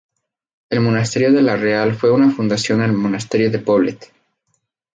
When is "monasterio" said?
0.81-1.31, 2.93-3.51